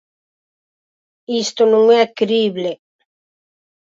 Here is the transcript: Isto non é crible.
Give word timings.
Isto 1.43 1.61
non 1.73 1.83
é 2.01 2.03
crible. 2.19 2.71